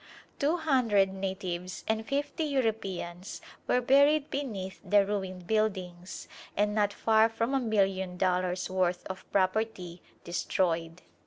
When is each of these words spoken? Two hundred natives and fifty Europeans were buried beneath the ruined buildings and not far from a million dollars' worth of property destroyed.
Two 0.39 0.57
hundred 0.57 1.13
natives 1.13 1.83
and 1.87 2.03
fifty 2.03 2.43
Europeans 2.43 3.39
were 3.67 3.81
buried 3.81 4.31
beneath 4.31 4.81
the 4.83 5.05
ruined 5.05 5.45
buildings 5.45 6.27
and 6.57 6.73
not 6.73 6.91
far 6.91 7.29
from 7.29 7.53
a 7.53 7.59
million 7.59 8.17
dollars' 8.17 8.67
worth 8.67 9.05
of 9.05 9.31
property 9.31 10.01
destroyed. 10.23 11.03